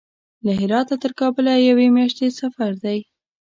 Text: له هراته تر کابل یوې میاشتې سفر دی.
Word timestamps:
له 0.45 0.51
هراته 0.59 0.95
تر 1.03 1.11
کابل 1.19 1.45
یوې 1.69 1.87
میاشتې 1.95 2.27
سفر 2.39 2.71
دی. 2.83 2.99